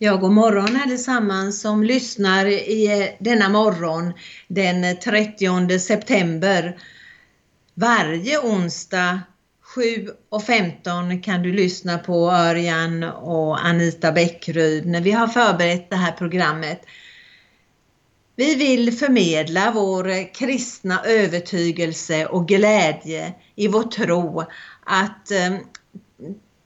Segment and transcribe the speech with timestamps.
[0.00, 4.12] Ja, god morgon allesammans som lyssnar i eh, denna morgon
[4.48, 6.78] den 30 september.
[7.74, 9.20] Varje onsdag
[9.76, 16.12] 7.15 kan du lyssna på Örjan och Anita Bäckryd när vi har förberett det här
[16.12, 16.80] programmet.
[18.36, 24.44] Vi vill förmedla vår kristna övertygelse och glädje i vår tro
[24.84, 25.56] att eh,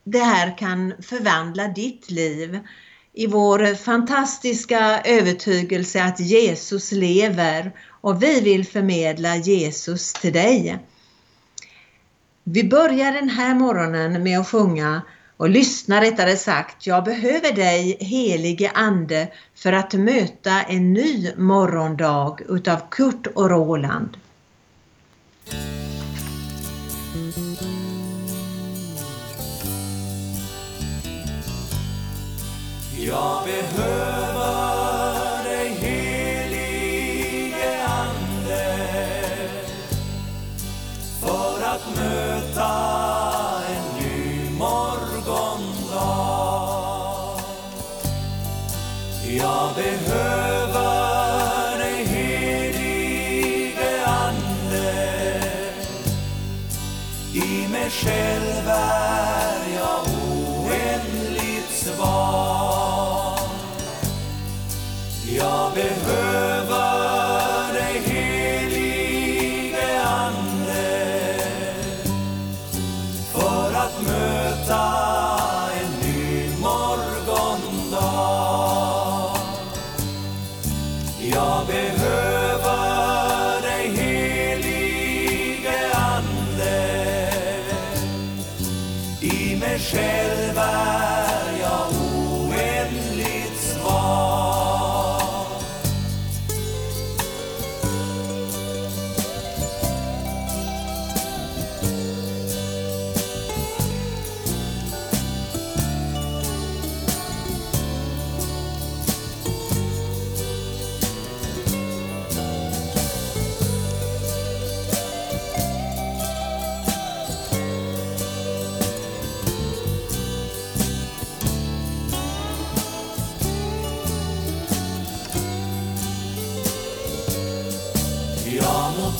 [0.05, 2.61] det här kan förvandla ditt liv
[3.15, 10.79] i vår fantastiska övertygelse att Jesus lever och vi vill förmedla Jesus till dig.
[12.45, 15.03] Vi börjar den här morgonen med att sjunga
[15.37, 16.87] och lyssna rättare sagt.
[16.87, 24.17] Jag behöver dig helige Ande för att möta en ny morgondag utav Kurt och Roland.
[33.07, 34.32] Jag behöver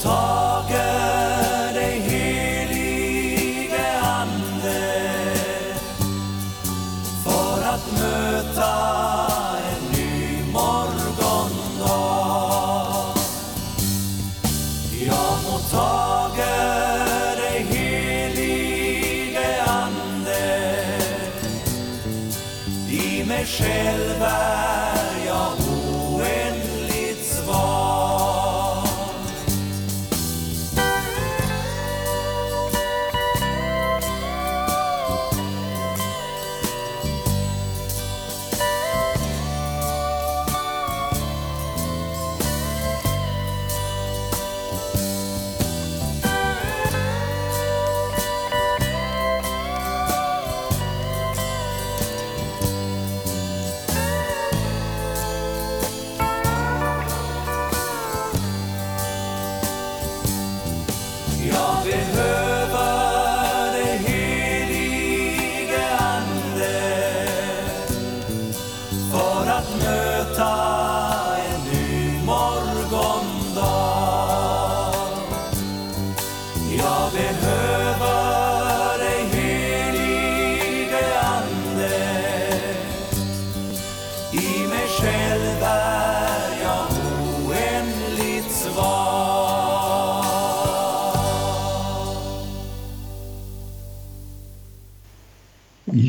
[0.01, 0.42] Jag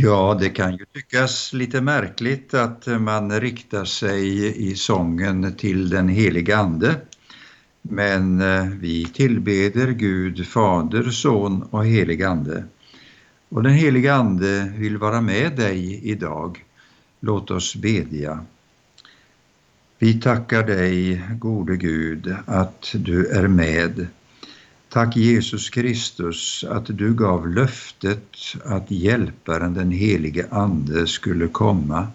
[0.03, 6.09] Ja, det kan ju tyckas lite märkligt att man riktar sig i sången till den
[6.09, 6.95] heliga Ande.
[7.81, 12.63] Men eh, vi tillbeder Gud, Fader, Son och helig Ande.
[13.49, 16.63] Och den heliga Ande vill vara med dig idag.
[17.19, 18.45] Låt oss bedja.
[19.99, 24.07] Vi tackar dig, gode Gud, att du är med.
[24.93, 32.07] Tack Jesus Kristus att du gav löftet att hjälparen den helige Ande skulle komma.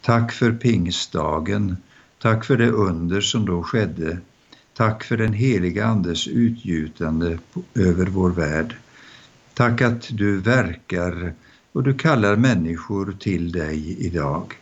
[0.00, 1.76] Tack för pingstdagen.
[2.18, 4.18] Tack för det under som då skedde.
[4.74, 7.38] Tack för den heliga Andes utgjutande
[7.74, 8.76] över vår värld.
[9.54, 11.34] Tack att du verkar
[11.72, 14.54] och du kallar människor till dig idag.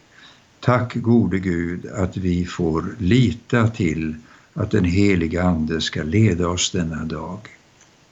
[0.61, 4.15] Tack gode Gud att vi får lita till
[4.59, 7.39] att den heliga Ande ska leda oss denna dag.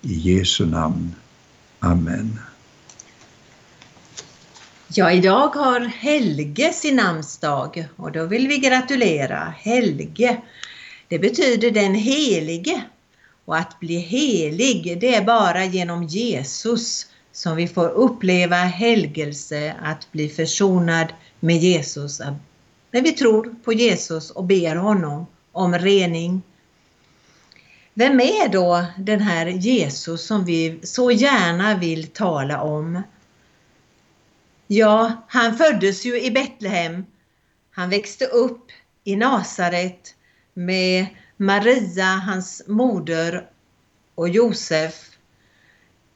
[0.02, 1.14] I Jesu namn.
[1.78, 2.38] Amen.
[4.88, 10.40] Ja, idag har Helge sin namnsdag och då vill vi gratulera Helge.
[11.08, 12.82] Det betyder den helige
[13.44, 20.12] och att bli helig det är bara genom Jesus som vi får uppleva helgelse, att
[20.12, 21.06] bli försonad
[21.40, 22.20] med Jesus.
[22.90, 26.42] När vi tror på Jesus och ber honom om rening.
[27.94, 33.02] Vem är då den här Jesus som vi så gärna vill tala om?
[34.66, 37.06] Ja, han föddes ju i Betlehem.
[37.70, 38.70] Han växte upp
[39.04, 40.14] i Nasaret
[40.54, 41.06] med
[41.36, 43.50] Maria, hans moder
[44.14, 45.10] och Josef.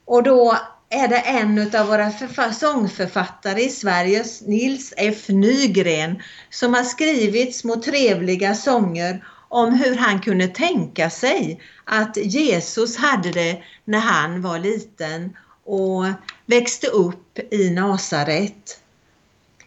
[0.04, 0.58] Och då
[0.92, 2.12] är det en av våra
[2.52, 10.20] sångförfattare i Sverige, Nils F Nygren, som har skrivit små trevliga sånger om hur han
[10.20, 16.04] kunde tänka sig att Jesus hade det när han var liten och
[16.46, 18.80] växte upp i Nasaret.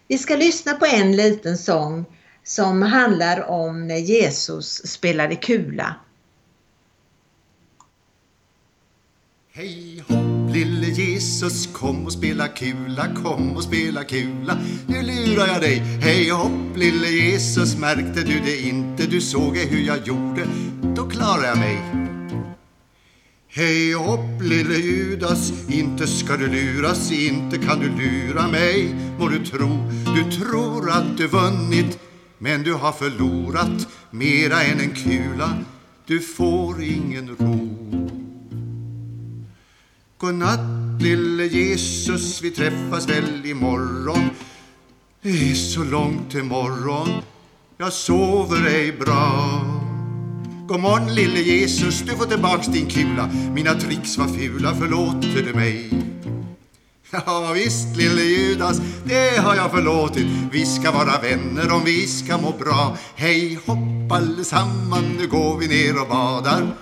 [0.08, 2.06] Vi ska lyssna på en liten sång
[2.44, 5.96] som handlar om när Jesus spelade kula.
[9.54, 10.04] Hej
[10.54, 14.58] lille Jesus kom och spela kula, kom och spela kula.
[14.88, 15.78] Nu lurar jag dig.
[16.02, 17.78] Hej hopp lille Jesus.
[17.78, 19.06] Märkte du det inte?
[19.06, 20.46] Du såg hur jag gjorde,
[20.96, 21.78] då klarar jag mig.
[23.48, 29.46] Hej hopp lille Judas, inte ska du luras, inte kan du lura mig Må du
[29.46, 32.00] tro, du tror att du vunnit
[32.38, 35.58] men du har förlorat mera än en kula.
[36.06, 38.23] Du får ingen ro.
[40.24, 44.30] Godnatt lille Jesus, vi träffas väl imorgon.
[45.22, 47.10] Det är så långt till morgon
[47.78, 49.62] Jag sover ej bra.
[50.68, 53.30] God morgon lille Jesus, du får tillbaks din kula.
[53.56, 55.90] Mina tricks var fula, förlåter du mig?
[57.12, 60.28] Ja visst lille Judas, det har jag förlåtit.
[60.52, 62.98] Vi ska vara vänner om vi ska må bra.
[63.16, 66.76] Hej hopp allesamman, nu går vi ner och badar.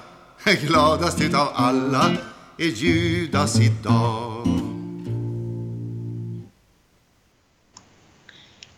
[0.68, 2.12] Gladast utav alla
[2.62, 4.48] är Judas idag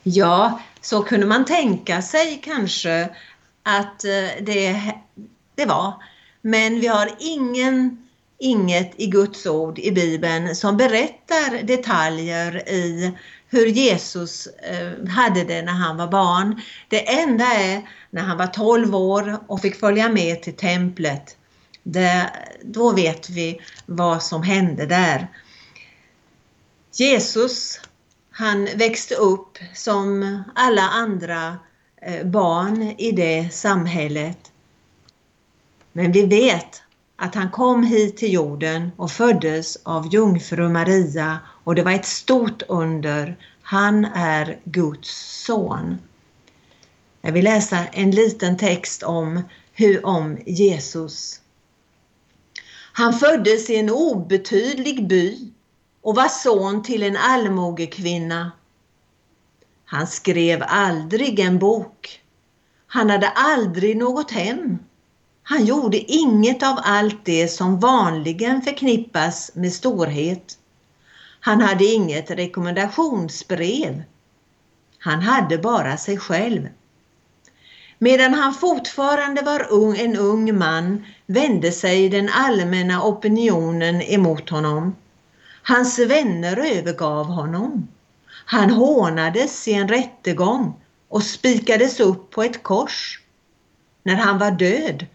[0.03, 3.09] Ja, så kunde man tänka sig kanske
[3.63, 4.93] att eh, det,
[5.55, 5.93] det var.
[6.41, 8.07] Men vi har ingen
[8.39, 13.11] inget i Guds ord i Bibeln som berättar detaljer i
[13.49, 16.61] hur Jesus eh, hade det när han var barn.
[16.87, 21.37] Det enda är när han var 12 år och fick följa med till templet.
[21.83, 22.29] Det,
[22.63, 25.27] då vet vi vad som hände där.
[26.93, 27.79] Jesus,
[28.31, 31.57] han växte upp som alla andra
[32.01, 34.51] eh, barn i det samhället.
[35.91, 36.83] Men vi vet
[37.15, 42.05] att han kom hit till jorden och föddes av jungfru Maria och det var ett
[42.05, 43.37] stort under.
[43.61, 45.97] Han är Guds son.
[47.21, 49.41] Jag vill läsa en liten text om,
[49.73, 51.39] hur, om Jesus.
[52.95, 55.51] Han föddes i en obetydlig by
[56.01, 58.51] och var son till en allmogekvinna.
[59.85, 62.21] Han skrev aldrig en bok.
[62.87, 64.79] Han hade aldrig något hem.
[65.43, 70.57] Han gjorde inget av allt det som vanligen förknippas med storhet.
[71.39, 74.03] Han hade inget rekommendationsbrev.
[74.99, 76.67] Han hade bara sig själv.
[78.03, 84.95] Medan han fortfarande var ung, en ung man vände sig den allmänna opinionen emot honom.
[85.61, 87.87] Hans vänner övergav honom.
[88.45, 90.73] Han hånades i en rättegång
[91.09, 93.21] och spikades upp på ett kors.
[94.03, 95.05] När han var död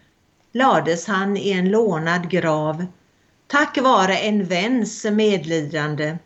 [0.53, 2.85] lades han i en lånad grav
[3.47, 6.17] tack vare en väns medlidande.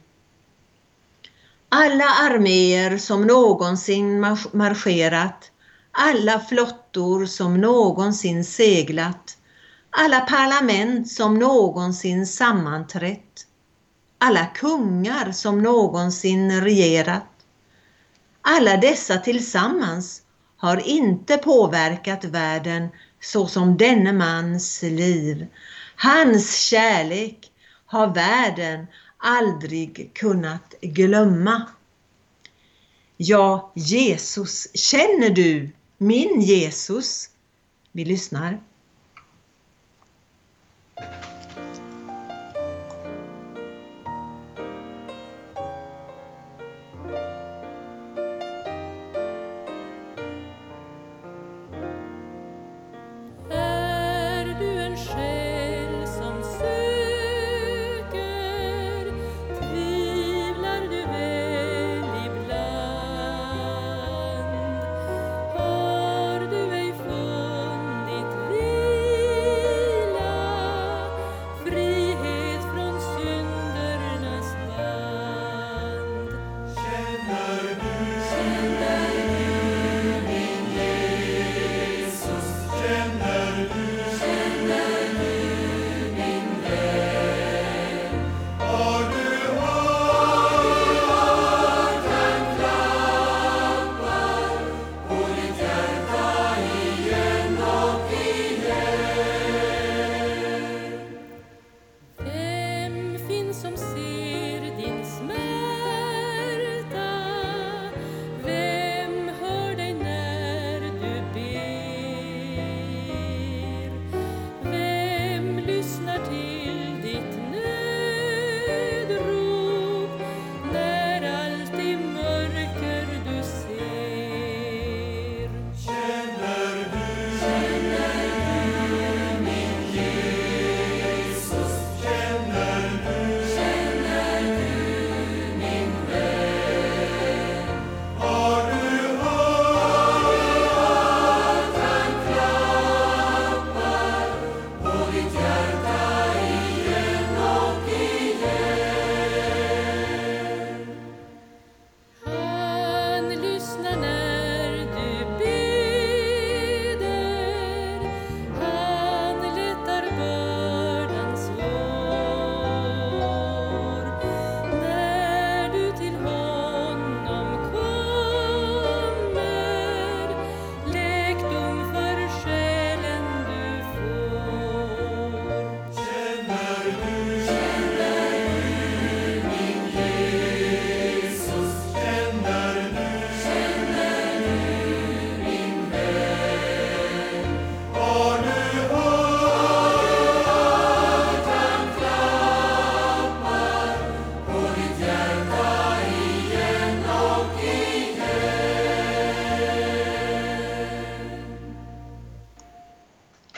[1.69, 4.19] Alla arméer som någonsin
[4.51, 5.49] marscherat,
[5.95, 9.37] alla flottor som någonsin seglat,
[9.89, 13.47] alla parlament som någonsin sammanträtt,
[14.17, 17.27] alla kungar som någonsin regerat.
[18.41, 20.21] Alla dessa tillsammans
[20.57, 22.89] har inte påverkat världen
[23.21, 25.47] så som denne mans liv.
[25.95, 27.51] Hans kärlek
[27.85, 31.67] har världen aldrig kunnat glömma.
[33.17, 35.71] Ja, Jesus, känner du
[36.03, 37.29] min Jesus?
[37.93, 38.59] Vi lyssnar.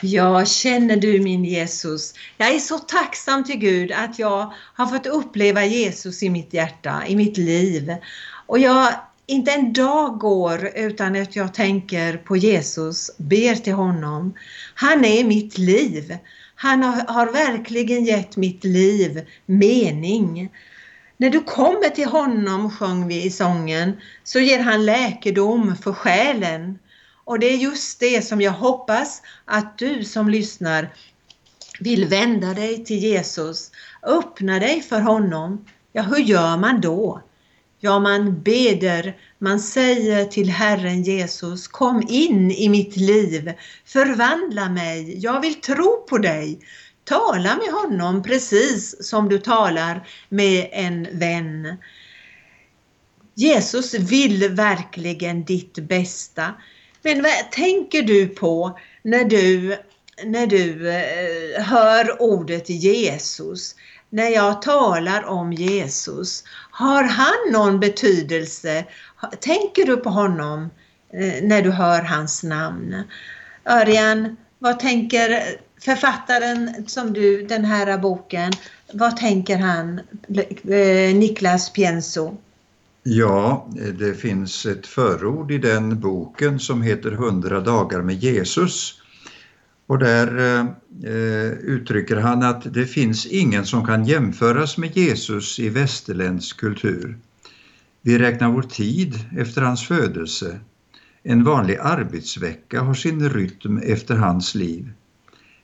[0.06, 2.14] Ja, känner du min Jesus?
[2.36, 7.02] Jag är så tacksam till Gud att jag har fått uppleva Jesus i mitt hjärta,
[7.06, 7.96] i mitt liv.
[8.46, 8.94] Och jag,
[9.26, 14.34] inte en dag går utan att jag tänker på Jesus, ber till honom.
[14.74, 16.16] Han är mitt liv.
[16.54, 20.50] Han har, har verkligen gett mitt liv mening.
[21.16, 23.92] När du kommer till honom, sjöng vi i sången,
[24.24, 26.78] så ger han läkedom för själen.
[27.26, 30.94] Och det är just det som jag hoppas att du som lyssnar
[31.80, 33.70] vill vända dig till Jesus.
[34.02, 35.64] Öppna dig för honom.
[35.92, 37.22] Ja, hur gör man då?
[37.80, 43.52] Ja, man beder, man säger till Herren Jesus, kom in i mitt liv,
[43.84, 46.60] förvandla mig, jag vill tro på dig.
[47.04, 51.76] Tala med honom precis som du talar med en vän.
[53.34, 56.54] Jesus vill verkligen ditt bästa.
[57.06, 59.76] Men vad tänker du på när du,
[60.24, 63.74] när du eh, hör ordet Jesus?
[64.10, 68.84] När jag talar om Jesus, har han någon betydelse?
[69.40, 70.70] Tänker du på honom
[71.12, 73.02] eh, när du hör hans namn?
[73.64, 75.42] Örjan, vad tänker
[75.80, 78.52] författaren som du, den här boken,
[78.92, 80.00] vad tänker han,
[80.68, 82.36] eh, Niklas Pienso?
[83.08, 89.00] Ja, det finns ett förord i den boken som heter 100 dagar med Jesus.
[89.86, 90.38] Och där
[91.04, 97.18] eh, uttrycker han att det finns ingen som kan jämföras med Jesus i västerländsk kultur.
[98.02, 100.60] Vi räknar vår tid efter hans födelse.
[101.22, 104.92] En vanlig arbetsvecka har sin rytm efter hans liv.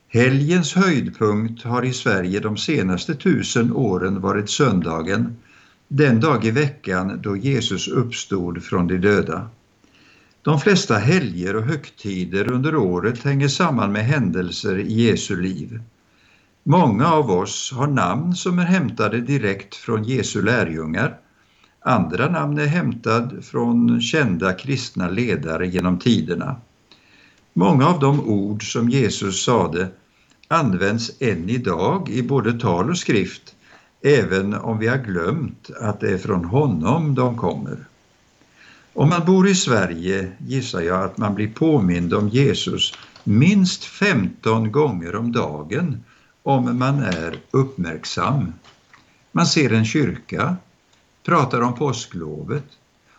[0.08, 5.36] Helgens höjdpunkt har i Sverige de senaste tusen åren varit söndagen
[5.94, 9.48] den dag i veckan då Jesus uppstod från de döda.
[10.42, 15.80] De flesta helger och högtider under året hänger samman med händelser i Jesu liv.
[16.62, 21.18] Många av oss har namn som är hämtade direkt från Jesu lärjungar.
[21.80, 26.56] Andra namn är hämtade från kända kristna ledare genom tiderna.
[27.52, 29.88] Många av de ord som Jesus sade
[30.48, 33.54] används än idag i både tal och skrift
[34.02, 37.78] även om vi har glömt att det är från honom de kommer.
[38.94, 42.94] Om man bor i Sverige gissar jag att man blir påmind om Jesus
[43.24, 46.04] minst 15 gånger om dagen
[46.42, 48.52] om man är uppmärksam.
[49.32, 50.56] Man ser en kyrka,
[51.24, 52.64] pratar om påsklovet,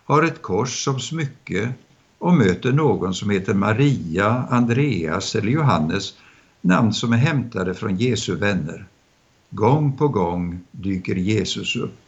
[0.06, 1.74] har ett kors som smycke
[2.18, 6.14] och möter någon som heter Maria, Andreas eller Johannes,
[6.62, 8.88] namn som är hämtade från Jesu vänner.
[9.56, 12.00] Gång på gång dyker Jesus upp.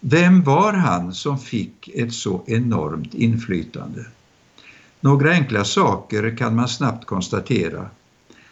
[0.00, 4.06] Vem var han som fick ett så enormt inflytande?
[5.00, 7.90] Några enkla saker kan man snabbt konstatera.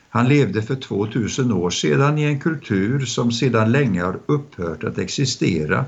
[0.08, 4.98] Han levde för 2000 år sedan i en kultur som sedan länge har upphört att
[4.98, 5.84] existera.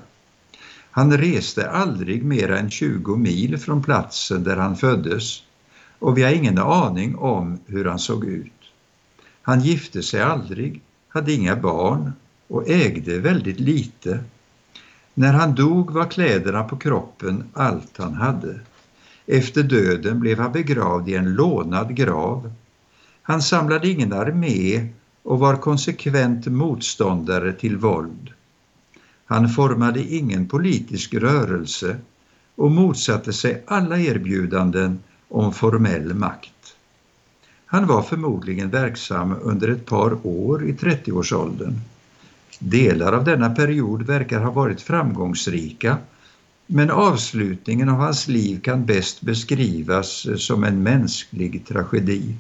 [0.91, 5.43] Han reste aldrig mer än 20 mil från platsen där han föddes
[5.99, 8.53] och vi har ingen aning om hur han såg ut.
[9.43, 10.83] Han gifte sig aldrig
[11.19, 12.13] hade inga barn
[12.49, 14.19] och ägde väldigt lite.
[15.15, 18.61] När han dog var kläderna på kroppen allt han hade.
[19.27, 22.53] Efter döden blev han begravd i en lånad grav.
[23.23, 24.89] Han samlade ingen armé
[25.23, 28.33] och var konsekvent motståndare till våld.
[29.27, 31.97] Han formade ingen politisk rörelse
[32.57, 34.99] och motsatte sig alla erbjudanden
[35.29, 36.58] om formell makt.
[37.71, 41.81] Han var förmodligen verksam under ett par år i 30-årsåldern.
[42.59, 45.97] Delar av denna period verkar ha varit framgångsrika
[46.67, 52.35] men avslutningen av hans liv kan bäst beskrivas som en mänsklig tragedi.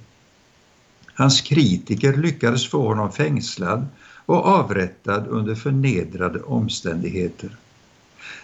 [1.15, 3.87] Hans kritiker lyckades få honom fängslad
[4.27, 7.57] och avrättad under förnedrade omständigheter.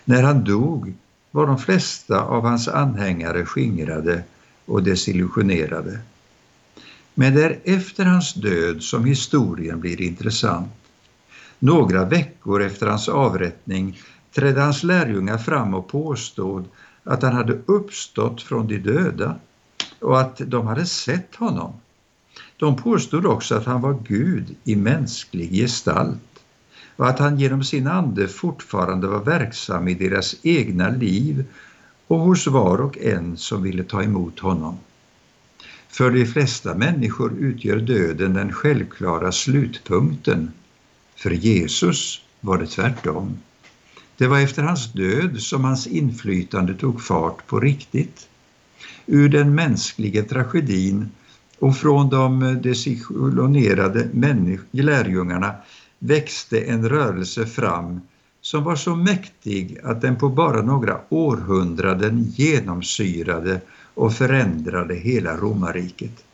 [0.04, 0.94] När han dog
[1.30, 4.22] var de flesta av hans anhängare skingrade
[4.66, 5.98] och desillusionerade.
[7.14, 10.68] Men det är efter hans död som historien blir intressant.
[11.58, 13.98] Några veckor efter hans avrättning
[14.32, 16.64] trädde hans lärjungar fram och påstod
[17.04, 19.36] att han hade uppstått från de döda
[20.00, 21.72] och att de hade sett honom.
[22.56, 26.18] De påstod också att han var Gud i mänsklig gestalt
[26.96, 31.44] och att han genom sin ande fortfarande var verksam i deras egna liv
[32.06, 34.76] och hos var och en som ville ta emot honom.
[35.96, 40.52] För de flesta människor utgör döden den självklara slutpunkten.
[41.16, 43.38] För Jesus var det tvärtom.
[44.16, 48.28] Det var efter hans död som hans inflytande tog fart på riktigt.
[49.06, 51.08] Ur den mänskliga tragedin
[51.58, 54.08] Och från de desillusionerade
[54.70, 55.54] lärjungarna
[55.98, 58.00] växte en rörelse fram
[58.40, 63.60] som var så mäktig att den på bara några århundraden genomsyrade
[63.94, 66.24] och förändrade hela romarriket.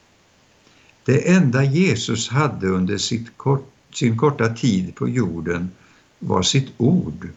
[1.05, 5.70] Det enda Jesus hade under sitt kort, sin korta tid på jorden
[6.18, 7.29] var sitt ord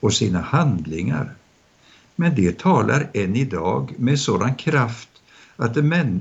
[0.00, 1.34] och sina handlingar.
[2.16, 5.08] Men det talar än idag med sådan kraft
[5.56, 5.76] att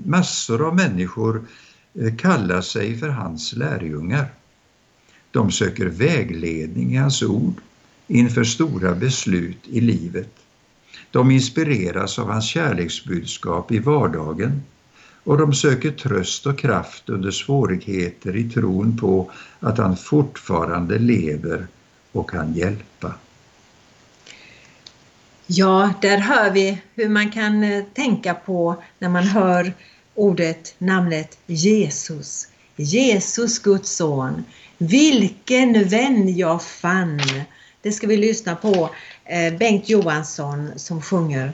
[0.06, 1.46] massor av människor
[1.94, 4.28] eh, kallar sig för hans lärjungar.
[5.32, 7.62] De söker vägledning i hans ord
[8.08, 10.37] inför stora beslut i livet.
[11.12, 14.62] De inspireras av hans kärleksbudskap i vardagen
[15.24, 21.68] och de söker tröst och kraft under svårigheter i tron på att han fortfarande lever
[22.12, 23.14] och kan hjälpa.
[25.48, 29.74] Ja, där hör vi hur man kan eh, tänka på när man hör
[30.16, 32.48] ordet, namnet Jesus.
[32.76, 34.44] Jesus, Guds son.
[34.78, 37.22] Vilken vän jag fann!
[37.88, 38.90] Det ska vi lyssna på
[39.26, 41.54] eh, Bengt Johansson som sjunger.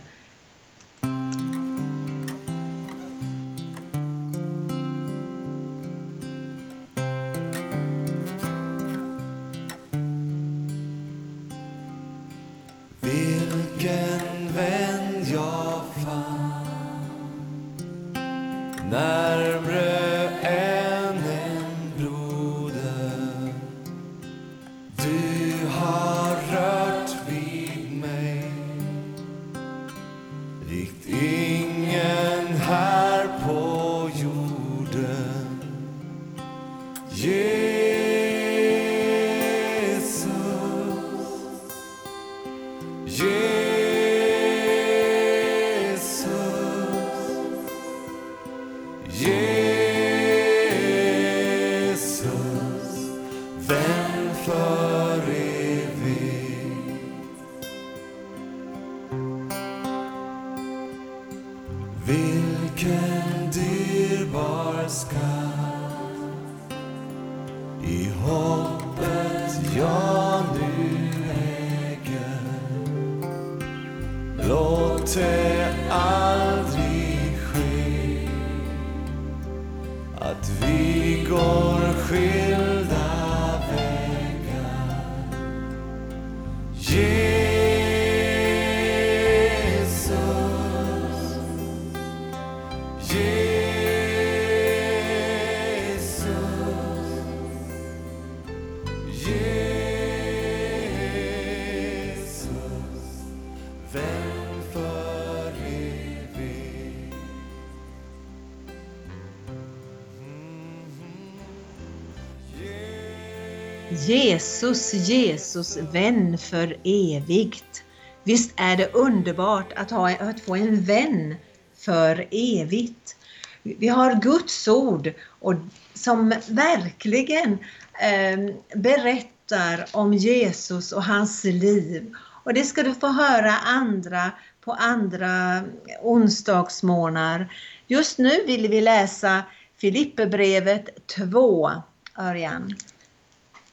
[114.07, 117.83] Jesus, Jesus, vän för evigt.
[118.23, 121.35] Visst är det underbart att, ha, att få en vän
[121.77, 123.15] för evigt.
[123.63, 125.53] Vi har Guds ord och,
[125.93, 127.57] som verkligen
[128.01, 132.13] eh, berättar om Jesus och hans liv.
[132.43, 135.63] Och det ska du få höra andra på andra
[136.01, 137.53] onsdagsmorgnar.
[137.87, 139.43] Just nu vill vi läsa
[139.77, 141.71] Filipperbrevet 2,
[142.17, 142.75] Örjan.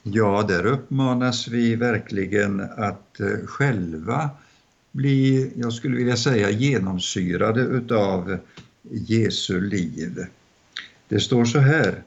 [0.03, 4.31] Ja, där uppmanas vi verkligen att eh, själva
[4.93, 8.39] bli, jag skulle vilja säga, genomsyrade utav
[8.91, 10.27] Jesu liv.
[11.09, 12.03] Det står så här.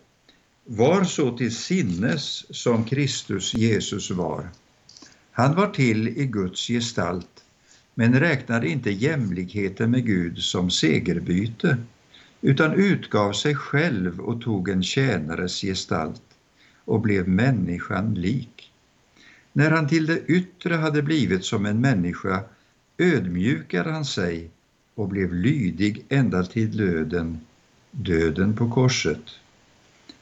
[0.66, 4.50] Var så till sinnes som Kristus Jesus var.
[5.32, 7.44] Han var till i Guds gestalt,
[7.94, 11.78] men räknade inte jämlikheten med Gud som segerbyte,
[12.42, 16.33] utan utgav sig själv och tog en tjänares gestalt
[16.86, 18.72] och blev människan lik.
[19.54, 22.44] När han till det yttre hade blivit som en människa
[22.98, 24.50] ödmjukade han sig
[24.96, 27.40] och blev lydig ända till döden,
[27.92, 29.24] döden på korset.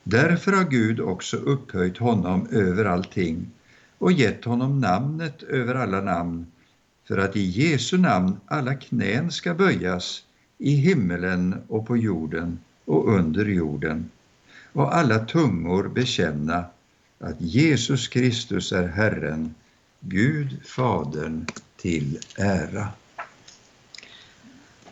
[0.04, 3.52] Därför har Gud också upphöjt honom över allting
[3.97, 6.45] och gett honom namnet över alla namn,
[7.08, 10.24] för att i Jesu namn alla knän ska böjas
[10.58, 14.10] i himmelen och på jorden och under jorden
[14.73, 16.65] och alla tungor bekänna
[17.19, 19.55] att Jesus Kristus är Herren,
[19.99, 21.45] Gud Fadern
[21.77, 22.88] till ära.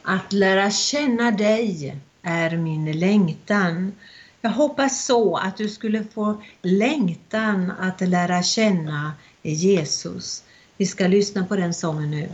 [0.02, 3.92] Att lära känna dig är min längtan.
[4.42, 10.44] Jag hoppas så att du skulle få längtan att lära känna Jesus.
[10.78, 12.30] Vi ska lyssna på den sången nu.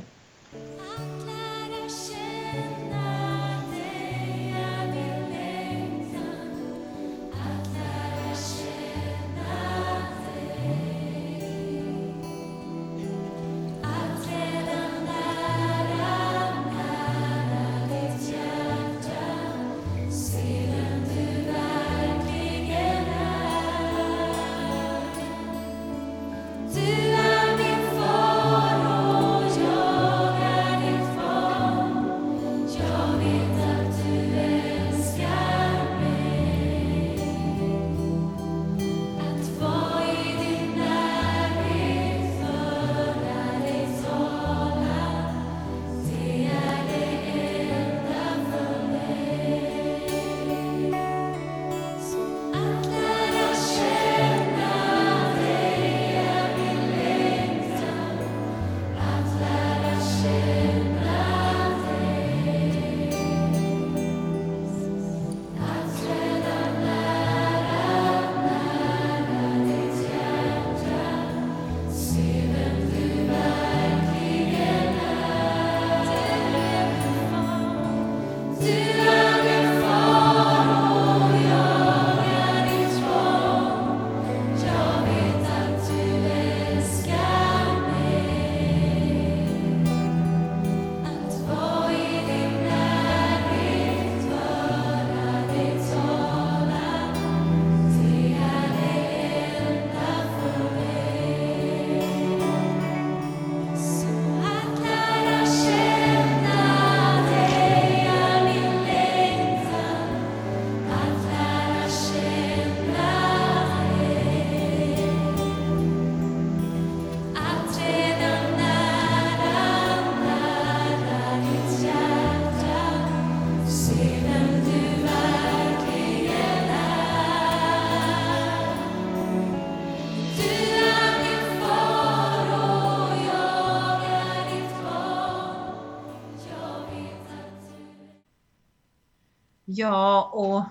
[140.34, 140.64] Och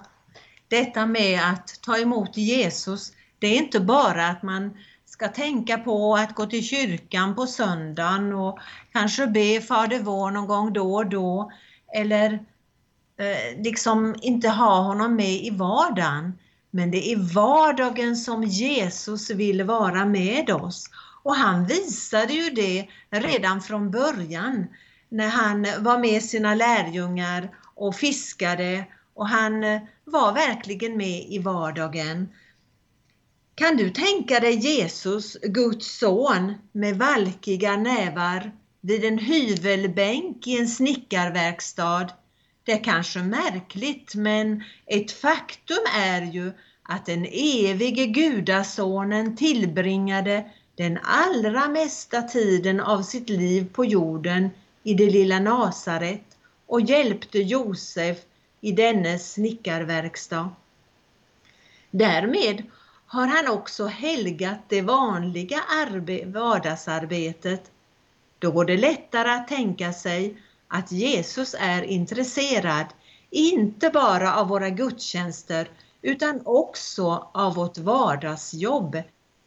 [0.69, 6.17] detta med att ta emot Jesus, det är inte bara att man ska tänka på
[6.17, 8.59] att gå till kyrkan på söndagen och
[8.93, 11.53] kanske be Fader vår någon gång då och då
[11.95, 12.33] eller
[13.19, 16.39] eh, liksom inte ha honom med i vardagen.
[16.71, 20.91] Men det är vardagen som Jesus vill vara med oss.
[21.23, 24.67] Och han visade ju det redan från början
[25.09, 31.39] när han var med sina lärjungar och fiskade och han eh, var verkligen med i
[31.39, 32.29] vardagen.
[33.55, 40.69] Kan du tänka dig Jesus, Guds son, med valkiga nävar vid en hyvelbänk i en
[40.69, 42.09] snickarverkstad?
[42.65, 50.99] Det är kanske märkligt, men ett faktum är ju att den evige gudasonen tillbringade den
[51.03, 54.51] allra mesta tiden av sitt liv på jorden
[54.83, 56.25] i det lilla Nasaret
[56.67, 58.19] och hjälpte Josef
[58.65, 60.51] i dennes snickarverkstad.
[61.91, 62.63] Därmed
[63.07, 65.61] har han också helgat det vanliga
[66.27, 67.71] vardagsarbetet.
[68.39, 70.37] Då går det lättare att tänka sig
[70.69, 72.87] att Jesus är intresserad
[73.31, 75.69] inte bara av våra gudstjänster
[76.03, 79.03] utan också av vårt vardagsjobb.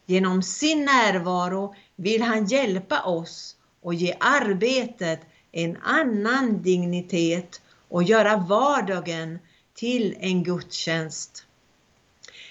[0.06, 8.38] Genom sin närvaro vill han hjälpa oss och ge arbetet en annan dignitet och göra
[8.38, 9.40] vardagen
[9.76, 11.44] till en gudstjänst.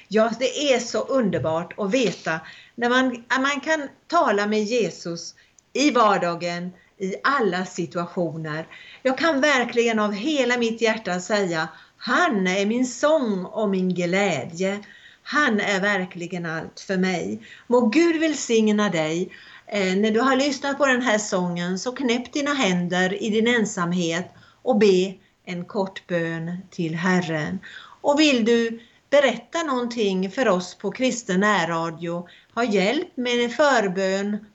[0.09, 2.41] Ja, det är så underbart att veta
[2.75, 5.35] när man, man kan tala med Jesus
[5.73, 8.67] i vardagen, i alla situationer.
[9.03, 14.81] Jag kan verkligen av hela mitt hjärta säga han är min sång och min glädje.
[15.23, 17.41] Han är verkligen allt för mig.
[17.67, 19.33] Må Gud välsigna dig.
[19.67, 23.47] Eh, när du har lyssnat på den här sången så knäpp dina händer i din
[23.49, 24.31] ensamhet
[24.63, 25.15] och be
[25.47, 27.59] en kort bön till Herren.
[28.01, 28.81] Och vill du
[29.11, 34.47] berätta någonting för oss på Kristen närradio, ha hjälp med förbön,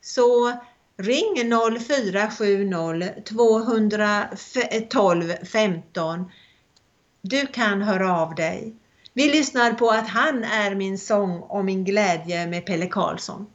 [0.00, 0.52] så
[0.96, 6.30] ring 0470 212 15.
[7.22, 8.74] Du kan höra av dig.
[9.12, 13.46] Vi lyssnar på att han är min sång och min glädje med Pelle Karlsson.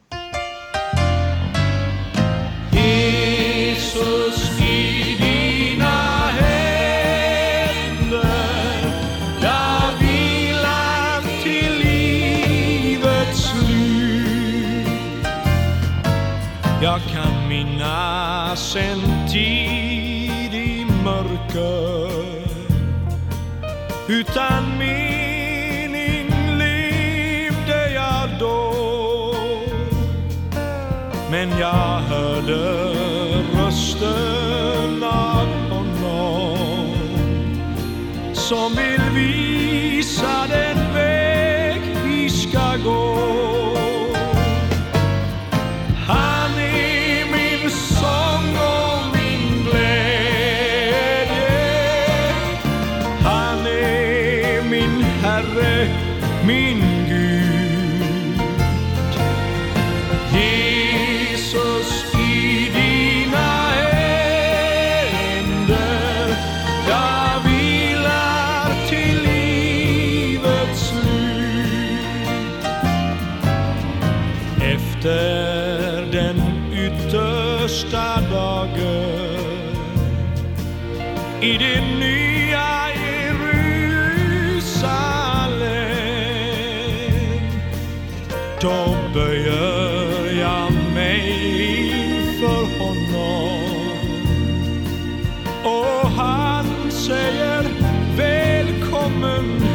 [2.72, 4.61] Jesus
[42.82, 43.11] ska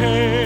[0.06, 0.37] och